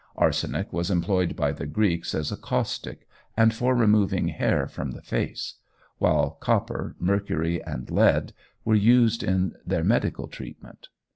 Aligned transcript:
Arsenic 0.15 0.73
was 0.73 0.89
employed 0.89 1.35
by 1.35 1.51
the 1.51 1.67
Greeks 1.67 2.15
as 2.15 2.31
a 2.31 2.35
caustic, 2.35 3.07
and 3.37 3.53
for 3.53 3.75
removing 3.75 4.29
hair 4.29 4.65
from 4.65 4.93
the 4.93 5.01
face; 5.03 5.57
while 5.99 6.37
copper, 6.39 6.95
mercury, 6.97 7.63
and 7.63 7.87
lead 7.91 8.33
were 8.65 8.73
used 8.73 9.21
in 9.21 9.53
their 9.63 9.83
medical 9.83 10.27
treatment. 10.27 10.87